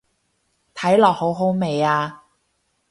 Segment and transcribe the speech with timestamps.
[0.73, 2.23] 睇落好好味啊